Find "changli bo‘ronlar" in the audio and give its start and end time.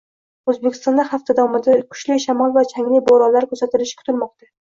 2.73-3.49